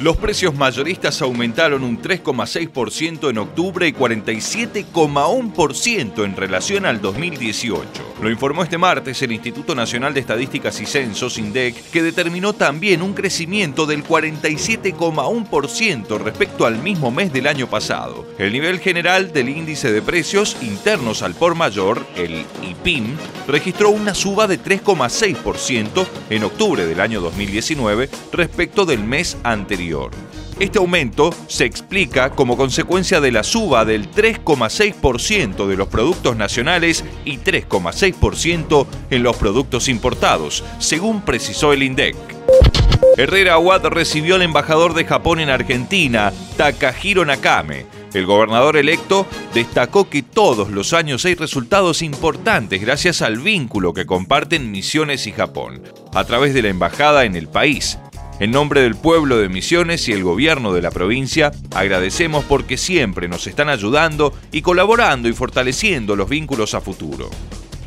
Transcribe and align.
Los 0.00 0.16
precios 0.16 0.54
mayoristas 0.54 1.20
aumentaron 1.20 1.84
un 1.84 2.00
3,6% 2.00 3.28
en 3.28 3.36
octubre 3.36 3.86
y 3.86 3.92
47,1% 3.92 6.24
en 6.24 6.36
relación 6.36 6.86
al 6.86 7.02
2018. 7.02 8.14
Lo 8.22 8.30
informó 8.30 8.62
este 8.62 8.78
martes 8.78 9.20
el 9.20 9.32
Instituto 9.32 9.74
Nacional 9.74 10.14
de 10.14 10.20
Estadísticas 10.20 10.80
y 10.80 10.86
Censos, 10.86 11.36
INDEC, 11.36 11.90
que 11.90 12.02
determinó 12.02 12.54
también 12.54 13.02
un 13.02 13.12
crecimiento 13.12 13.84
del 13.84 14.02
47,1% 14.02 16.18
respecto 16.18 16.64
al 16.64 16.78
mismo 16.78 17.10
mes 17.10 17.30
del 17.30 17.46
año 17.46 17.68
pasado. 17.68 18.26
El 18.40 18.54
nivel 18.54 18.80
general 18.80 19.34
del 19.34 19.50
índice 19.50 19.92
de 19.92 20.00
precios 20.00 20.56
internos 20.62 21.20
al 21.20 21.34
por 21.34 21.54
mayor, 21.54 22.06
el 22.16 22.46
IPIM, 22.62 23.14
registró 23.46 23.90
una 23.90 24.14
suba 24.14 24.46
de 24.46 24.58
3,6% 24.58 26.06
en 26.30 26.44
octubre 26.44 26.86
del 26.86 27.00
año 27.00 27.20
2019 27.20 28.08
respecto 28.32 28.86
del 28.86 29.04
mes 29.04 29.36
anterior. 29.42 30.10
Este 30.58 30.78
aumento 30.78 31.34
se 31.48 31.66
explica 31.66 32.30
como 32.30 32.56
consecuencia 32.56 33.20
de 33.20 33.30
la 33.30 33.42
suba 33.42 33.84
del 33.84 34.10
3,6% 34.10 35.66
de 35.66 35.76
los 35.76 35.88
productos 35.88 36.34
nacionales 36.34 37.04
y 37.26 37.36
3,6% 37.36 38.86
en 39.10 39.22
los 39.22 39.36
productos 39.36 39.86
importados, 39.86 40.64
según 40.78 41.20
precisó 41.20 41.74
el 41.74 41.82
INDEC. 41.82 42.16
Herrera 43.18 43.54
Aguad 43.54 43.84
recibió 43.88 44.36
al 44.36 44.42
embajador 44.42 44.94
de 44.94 45.04
Japón 45.04 45.40
en 45.40 45.50
Argentina, 45.50 46.32
Takahiro 46.56 47.26
Nakame. 47.26 47.99
El 48.12 48.26
gobernador 48.26 48.76
electo 48.76 49.26
destacó 49.54 50.08
que 50.08 50.22
todos 50.22 50.70
los 50.70 50.92
años 50.92 51.24
hay 51.24 51.34
resultados 51.34 52.02
importantes 52.02 52.80
gracias 52.80 53.22
al 53.22 53.38
vínculo 53.38 53.94
que 53.94 54.06
comparten 54.06 54.70
Misiones 54.70 55.26
y 55.26 55.32
Japón, 55.32 55.82
a 56.12 56.24
través 56.24 56.52
de 56.54 56.62
la 56.62 56.68
embajada 56.68 57.24
en 57.24 57.36
el 57.36 57.48
país. 57.48 57.98
En 58.40 58.50
nombre 58.52 58.80
del 58.80 58.96
pueblo 58.96 59.36
de 59.38 59.50
Misiones 59.50 60.08
y 60.08 60.12
el 60.12 60.24
gobierno 60.24 60.72
de 60.72 60.80
la 60.80 60.90
provincia, 60.90 61.52
agradecemos 61.74 62.44
porque 62.44 62.78
siempre 62.78 63.28
nos 63.28 63.46
están 63.46 63.68
ayudando 63.68 64.32
y 64.50 64.62
colaborando 64.62 65.28
y 65.28 65.32
fortaleciendo 65.34 66.16
los 66.16 66.28
vínculos 66.28 66.74
a 66.74 66.80
futuro. 66.80 67.28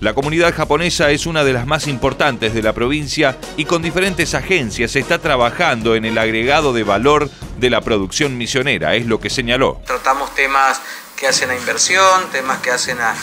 La 0.00 0.14
comunidad 0.14 0.54
japonesa 0.56 1.10
es 1.10 1.26
una 1.26 1.44
de 1.44 1.52
las 1.52 1.66
más 1.66 1.86
importantes 1.86 2.54
de 2.54 2.62
la 2.62 2.72
provincia 2.72 3.36
y 3.58 3.66
con 3.66 3.82
diferentes 3.82 4.34
agencias 4.34 4.96
está 4.96 5.18
trabajando 5.18 5.94
en 5.94 6.06
el 6.06 6.16
agregado 6.16 6.72
de 6.72 6.84
valor 6.84 7.28
de 7.58 7.68
la 7.68 7.82
producción 7.82 8.38
misionera, 8.38 8.94
es 8.94 9.04
lo 9.04 9.20
que 9.20 9.28
señaló. 9.28 9.82
Tratamos 9.84 10.34
temas 10.34 10.80
que 11.16 11.28
hacen 11.28 11.50
a 11.50 11.54
inversión, 11.54 12.30
temas 12.32 12.60
que 12.60 12.70
hacen 12.70 12.98
a, 12.98 13.14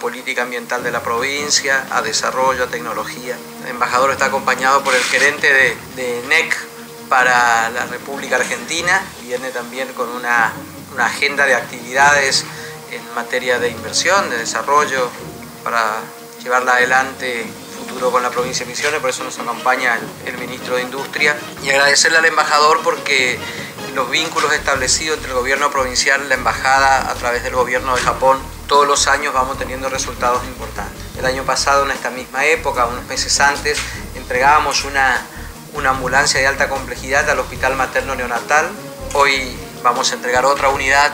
política 0.00 0.44
ambiental 0.44 0.82
de 0.82 0.90
la 0.90 1.02
provincia, 1.02 1.84
a 1.90 2.00
desarrollo, 2.00 2.64
a 2.64 2.66
tecnología. 2.68 3.36
El 3.64 3.72
embajador 3.72 4.10
está 4.10 4.24
acompañado 4.24 4.82
por 4.82 4.94
el 4.94 5.02
gerente 5.02 5.52
de, 5.96 6.22
NEC, 6.28 6.56
para 7.10 7.68
la 7.68 7.84
República 7.84 8.36
Argentina, 8.36 9.02
viene 9.20 9.50
también 9.50 9.92
con 9.92 10.08
una, 10.08 10.50
agenda 10.98 11.44
de 11.44 11.54
actividades 11.54 12.46
en 12.90 13.14
materia 13.14 13.58
de 13.58 13.68
inversión, 13.68 14.30
de 14.30 14.38
desarrollo, 14.38 15.10
para 15.62 16.00
llevarla 16.42 16.74
adelante 16.74 17.46
futuro 17.88 18.12
con 18.12 18.22
la 18.22 18.30
provincia 18.30 18.64
de 18.64 18.70
Misiones, 18.70 19.00
por 19.00 19.10
eso 19.10 19.24
nos 19.24 19.38
acompaña 19.38 19.98
el, 20.24 20.38
ministro 20.38 20.76
de 20.76 20.82
Industria. 20.82 21.36
Y 21.62 21.70
agradecerle 21.70 22.18
al 22.18 22.24
embajador 22.24 22.80
porque 22.82 23.38
los 23.94 24.08
vínculos 24.10 24.52
establecidos 24.52 25.18
entre 25.18 25.32
el 25.32 25.38
gobierno 25.38 25.70
provincial 25.70 26.28
la 26.28 26.34
embajada 26.34 27.10
a 27.10 27.14
través 27.14 27.42
del 27.42 27.54
gobierno 27.54 27.94
de 27.96 28.02
Japón, 28.02 28.38
todos 28.66 28.86
los 28.86 29.06
años 29.08 29.34
vamos 29.34 29.58
teniendo 29.58 29.88
resultados 29.88 30.44
importantes. 30.44 31.02
El 31.18 31.26
año 31.26 31.42
pasado, 31.42 31.84
en 31.84 31.90
esta 31.90 32.10
misma 32.10 32.44
época, 32.46 32.86
unos 32.86 33.04
meses 33.06 33.38
antes, 33.40 33.78
entregábamos 34.14 34.84
una 34.84 35.20
una 35.74 35.90
ambulancia 35.90 36.40
de 36.40 36.46
alta 36.46 36.68
complejidad 36.68 37.28
al 37.30 37.38
Hospital 37.38 37.76
Materno 37.76 38.14
Neonatal. 38.14 38.68
Hoy 39.14 39.56
vamos 39.82 40.12
a 40.12 40.14
entregar 40.14 40.44
otra 40.44 40.68
unidad 40.68 41.12